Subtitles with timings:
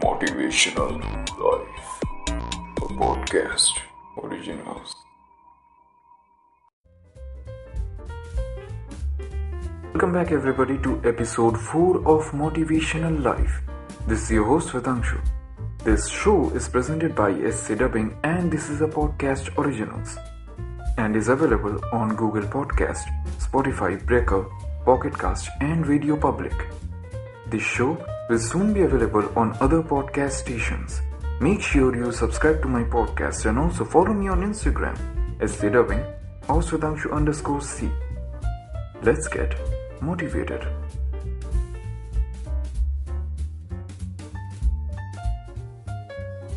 [0.00, 1.00] Motivational
[1.48, 2.02] Life,
[2.78, 3.78] a podcast
[4.22, 4.94] originals.
[9.92, 13.60] Welcome back, everybody, to episode 4 of Motivational Life.
[14.06, 15.20] This is your host, Vedangshu.
[15.84, 20.16] This show is presented by SC Dubbing, and this is a podcast originals
[20.98, 23.06] and is available on Google Podcast,
[23.38, 24.46] Spotify, Breaker,
[24.84, 26.52] Pocket Cast, and Radio Public.
[27.46, 27.96] This show
[28.28, 31.02] will soon be available on other podcast stations.
[31.40, 34.96] Make sure you subscribe to my podcast and also follow me on Instagram
[35.40, 36.04] as Dubbing
[36.48, 37.90] or Swedangshu underscore C.
[39.02, 39.54] Let's get
[40.00, 40.64] motivated.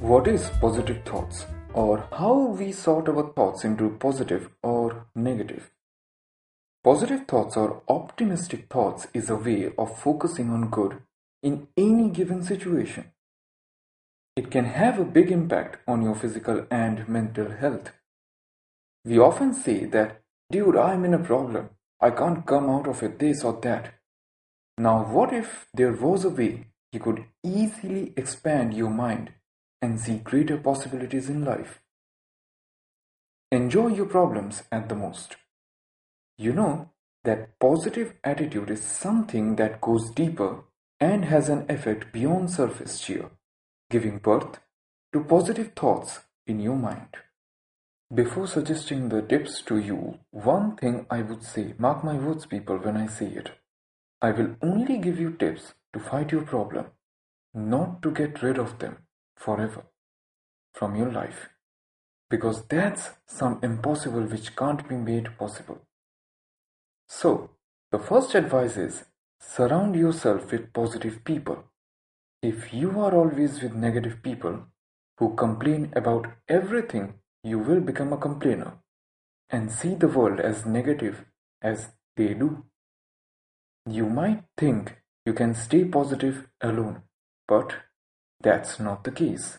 [0.00, 5.70] What is positive thoughts or how we sort our thoughts into positive or negative?
[6.82, 11.00] Positive thoughts or optimistic thoughts is a way of focusing on good
[11.44, 13.12] in any given situation.
[14.34, 17.92] It can have a big impact on your physical and mental health.
[19.04, 21.68] We often say that, dude, I'm in a problem.
[22.00, 23.92] I can't come out of it this or that.
[24.78, 29.32] Now, what if there was a way you could easily expand your mind
[29.82, 31.80] and see greater possibilities in life?
[33.52, 35.36] Enjoy your problems at the most.
[36.38, 36.90] You know
[37.24, 40.64] that positive attitude is something that goes deeper
[41.00, 43.30] and has an effect beyond surface cheer,
[43.90, 44.60] giving birth
[45.12, 47.16] to positive thoughts in your mind.
[48.12, 52.78] Before suggesting the tips to you, one thing I would say mark my words, people,
[52.78, 53.50] when I say it.
[54.22, 56.86] I will only give you tips to fight your problem,
[57.52, 58.98] not to get rid of them
[59.36, 59.84] forever
[60.72, 61.48] from your life
[62.30, 65.80] because that's some impossible which can't be made possible.
[67.08, 67.50] So,
[67.92, 69.04] the first advice is
[69.52, 71.64] surround yourself with positive people.
[72.42, 74.64] If you are always with negative people
[75.18, 78.74] who complain about everything, you will become a complainer
[79.50, 81.24] and see the world as negative
[81.62, 82.64] as they do.
[83.86, 87.02] You might think you can stay positive alone,
[87.46, 87.74] but
[88.40, 89.58] that's not the case.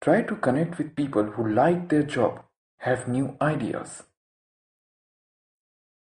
[0.00, 2.44] Try to connect with people who like their job,
[2.78, 4.02] have new ideas.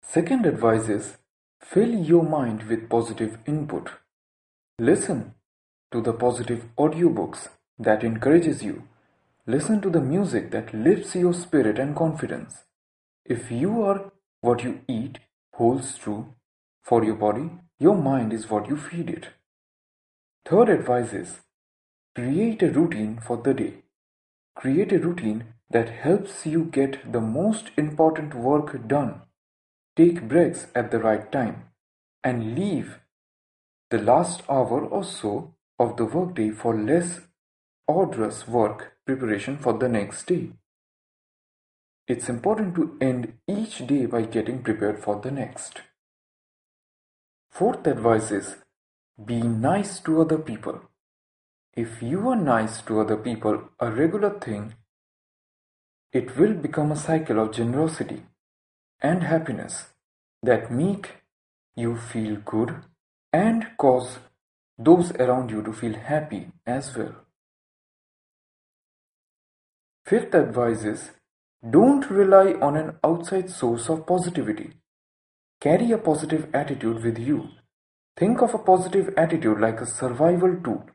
[0.02, 1.18] Second advice is
[1.62, 3.90] fill your mind with positive input.
[4.80, 5.34] Listen
[5.92, 8.84] to the positive audiobooks that encourages you.
[9.46, 12.64] Listen to the music that lifts your spirit and confidence.
[13.26, 15.20] If you are what you eat
[15.54, 16.34] holds true
[16.84, 19.28] for your body, your mind is what you feed it.
[20.46, 21.42] Third advice is
[22.16, 23.74] Create a routine for the day.
[24.56, 29.22] Create a routine that helps you get the most important work done.
[29.98, 31.70] Take breaks at the right time
[32.24, 33.00] and leave
[33.90, 37.22] the last hour or so of the workday for less
[37.88, 40.52] arduous work preparation for the next day.
[42.08, 45.82] It's important to end each day by getting prepared for the next.
[47.50, 48.56] Fourth advice is
[49.26, 50.80] be nice to other people.
[51.76, 54.76] If you are nice to other people a regular thing,
[56.14, 58.22] it will become a cycle of generosity
[59.02, 59.86] and happiness
[60.44, 61.10] that make
[61.76, 62.76] you feel good
[63.32, 64.20] and cause
[64.78, 67.16] those around you to feel happy as well.
[70.06, 71.12] Fifth advice is
[71.70, 74.74] don't rely on an outside source of positivity.
[75.60, 77.50] Carry a positive attitude with you.
[78.16, 80.86] Think of a positive attitude like a survival tool.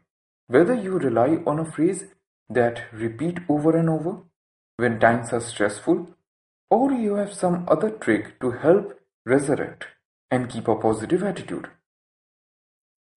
[0.46, 2.04] Whether you rely on a phrase
[2.48, 4.22] that repeat over and over
[4.76, 6.08] when times are stressful,
[6.75, 9.87] or you have some other trick to help resurrect
[10.31, 11.69] and keep a positive attitude.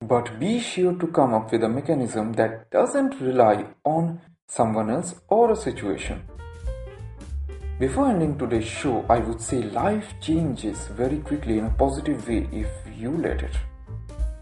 [0.02, 5.16] But be sure to come up with a mechanism that doesn't rely on someone else
[5.30, 6.24] or a situation.
[7.80, 12.50] Before ending today's show, I would say life changes very quickly in a positive way
[12.52, 13.58] if you let it.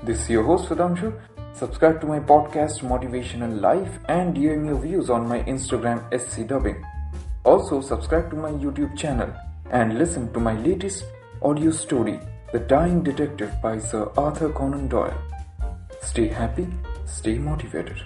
[0.03, 1.13] This is your host Vedangshu
[1.53, 6.83] Subscribe to my podcast Motivational Life and DM your views on my Instagram SC Dubbing.
[7.45, 9.29] Also subscribe to my YouTube channel
[9.69, 11.03] and listen to my latest
[11.41, 12.17] audio story
[12.53, 15.17] The Dying Detective by Sir Arthur Conan Doyle.
[16.01, 16.67] Stay happy,
[17.05, 18.01] stay motivated.